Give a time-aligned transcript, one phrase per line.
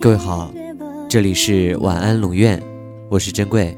[0.00, 0.52] 各位好，
[1.08, 2.62] 这里是晚安龙院，
[3.10, 3.76] 我是珍贵。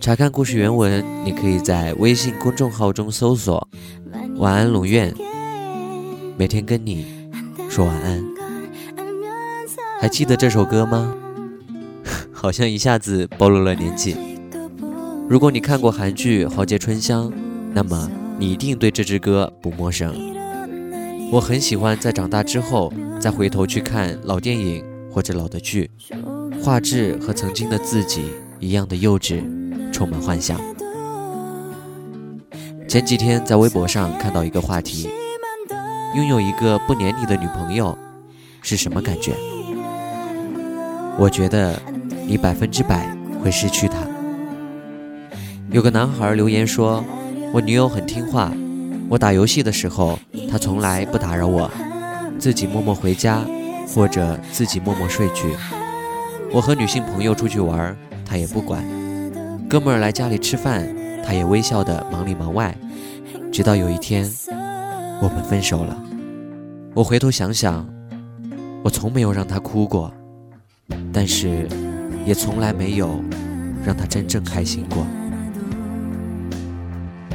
[0.00, 3.68] 查看故事原文，你可以在微信公众号中搜索
[4.38, 5.14] “晚安龙院”，
[6.36, 7.06] 每天跟你
[7.68, 8.24] 说晚安。
[10.00, 11.14] 还记得这首歌吗？
[12.32, 14.16] 好像一下子暴露了年纪。
[15.28, 17.30] 如果你看过韩剧《豪杰春香》，
[17.72, 20.29] 那么你一定对这支歌不陌生。
[21.32, 25.88] 我很喜欢在长大之后再回头去看老电影或者老的剧，
[26.62, 28.24] 画质和曾经的自己
[28.58, 29.42] 一样的幼稚，
[29.92, 30.60] 充满幻想。
[32.88, 35.08] 前几天在微博上看到一个话题：
[36.16, 37.96] 拥有一个不黏你的女朋友
[38.60, 39.32] 是什么感觉？
[41.16, 41.80] 我觉得
[42.26, 43.98] 你百分之百会失去她。
[45.70, 47.04] 有个男孩留言说
[47.54, 48.52] ：“我女友很听话，
[49.10, 50.18] 我打游戏的时候。”
[50.50, 51.70] 他从来不打扰我，
[52.36, 53.44] 自己默默回家，
[53.86, 55.54] 或者自己默默睡去。
[56.50, 58.84] 我和女性朋友出去玩，他也不管。
[59.68, 60.88] 哥们儿来家里吃饭，
[61.24, 62.76] 他也微笑的忙里忙外。
[63.52, 64.28] 直到有一天，
[65.22, 65.96] 我们分手了。
[66.94, 67.88] 我回头想想，
[68.82, 70.12] 我从没有让他哭过，
[71.12, 71.68] 但是
[72.26, 73.22] 也从来没有
[73.84, 75.06] 让他真正开心过。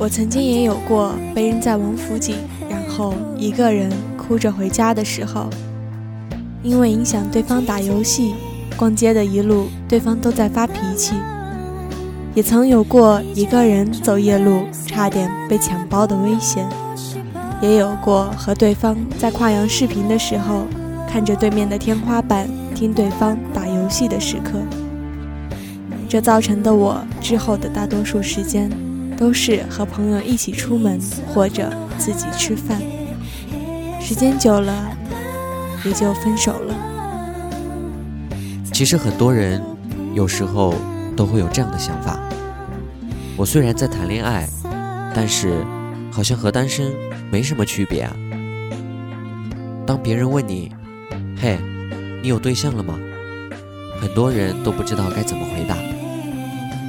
[0.00, 2.36] 我曾经也有过被扔在王府井。
[2.70, 5.50] 然后一个人哭着回家的时候，
[6.62, 8.34] 因为影响对方打游戏、
[8.78, 11.14] 逛街的一路，对方都在发脾气。
[12.34, 16.66] 也曾有过一个人走夜路，差点被抢包的危险。
[17.60, 20.64] 也有过和对方在跨洋视频的时候，
[21.06, 24.58] 看着对面的天花板，听对方打游戏的时刻。
[26.08, 28.70] 这造成的我之后的大多数时间。
[29.20, 32.80] 都是和朋友一起出门，或者自己吃饭。
[34.00, 34.96] 时间久了，
[35.84, 36.74] 也就分手了。
[38.72, 39.62] 其实很多人
[40.14, 40.74] 有时候
[41.14, 42.18] 都会有这样的想法：
[43.36, 44.48] 我虽然在谈恋爱，
[45.14, 45.62] 但是
[46.10, 46.90] 好像和单身
[47.30, 48.16] 没什么区别啊。
[49.86, 50.72] 当别人问你
[51.38, 51.58] ：“嘿，
[52.22, 52.98] 你有对象了吗？”
[54.00, 55.76] 很多人都不知道该怎么回答。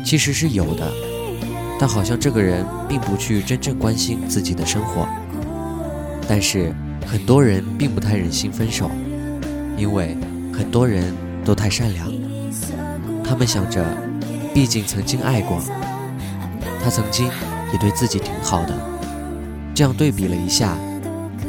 [0.05, 0.89] 其实是有的。
[1.81, 5.07] 但好像这个人并不去真正关心自己的生活，
[6.27, 6.71] 但是
[7.07, 8.91] 很多人并不太忍心分手，
[9.75, 10.15] 因为
[10.53, 11.11] 很多人
[11.43, 12.07] 都太善良，
[13.23, 13.83] 他们想着，
[14.53, 15.59] 毕竟曾经爱过，
[16.83, 17.25] 他曾经
[17.73, 18.75] 也对自己挺好的，
[19.73, 20.77] 这样对比了一下，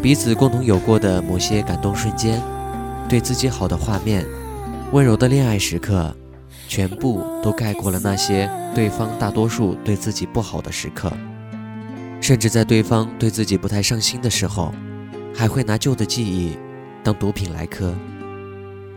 [0.01, 2.41] 彼此共同有过的某些感动瞬间，
[3.07, 4.25] 对自己好的画面，
[4.93, 6.17] 温柔的恋爱时刻。
[6.75, 11.13] 全部都盖过了那些对方大多数对自己不好的时刻，
[12.19, 14.73] 甚至在对方对自己不太上心的时候，
[15.35, 16.57] 还会拿旧的记忆
[17.05, 17.93] 当毒品来嗑，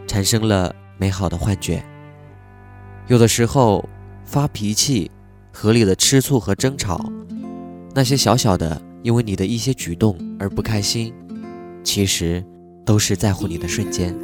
[0.08, 1.84] 产生了美好的幻觉。
[3.08, 3.84] 有的时候
[4.24, 5.12] 发脾气，
[5.52, 7.12] 合理的吃醋和争吵，
[7.94, 11.14] 那些小小的因为你的一些举动而不开心，
[11.84, 12.42] 其实
[12.86, 14.16] 都是在乎你的瞬间。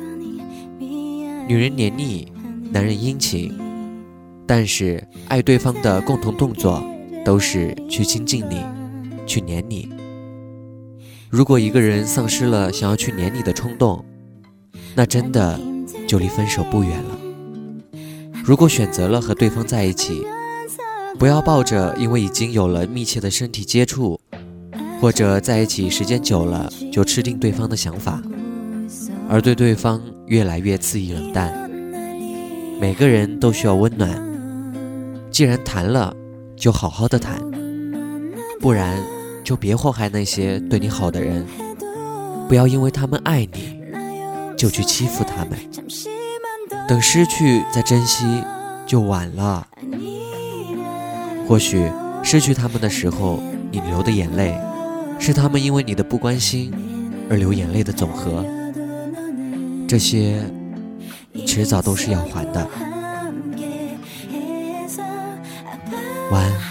[1.49, 2.30] 女人黏腻。
[2.71, 3.53] 男人殷勤，
[4.47, 6.81] 但是爱对方的共同动作
[7.25, 8.63] 都是去亲近你，
[9.27, 9.89] 去黏你。
[11.29, 14.05] 如果一个人丧失了想要去黏你的冲动，
[14.95, 15.59] 那真的
[16.07, 17.17] 就离分手不远了。
[18.43, 20.23] 如果选择了和对方在一起，
[21.19, 24.19] 不要抱着因为已经有了密切的身体接触，
[24.99, 28.21] 或者在一起时间久了就吃定对方的想法，
[29.29, 31.70] 而对对方越来越肆意冷淡。
[32.81, 34.09] 每个人都需要温暖，
[35.29, 36.11] 既然谈了，
[36.55, 37.39] 就好好的谈，
[38.59, 38.97] 不然
[39.43, 41.45] 就别祸害那些对你好的人。
[42.49, 43.79] 不要因为他们爱你，
[44.57, 45.59] 就去欺负他们。
[46.87, 48.25] 等失去再珍惜，
[48.87, 49.67] 就晚了。
[51.47, 51.87] 或许
[52.23, 53.39] 失去他们的时候，
[53.69, 54.59] 你流的眼泪，
[55.19, 56.73] 是他们因为你的不关心
[57.29, 58.43] 而流眼泪的总和。
[59.87, 60.41] 这些。
[61.45, 62.67] 迟早都是要还的。
[66.31, 66.70] 晚安。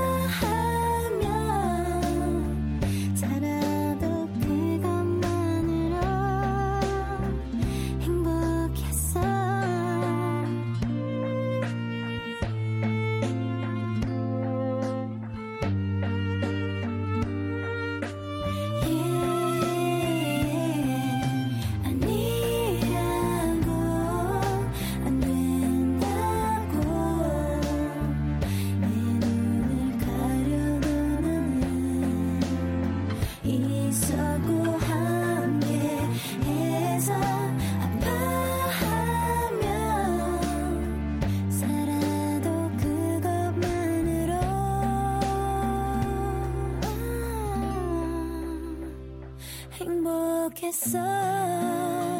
[50.53, 52.10] 기억했어.